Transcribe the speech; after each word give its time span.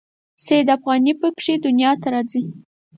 سید 0.45 0.67
افغاني 0.77 1.13
په 1.21 1.27
کې 1.43 1.53
دنیا 1.65 1.91
ته 2.01 2.07
راځي. 2.13 2.41